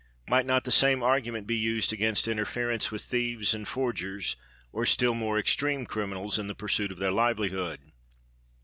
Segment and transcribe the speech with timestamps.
[0.27, 4.35] Might not the same argument be used against interference with thieves and forgers
[4.71, 7.79] or still more extreme criminals in the pursuit of their livelihood?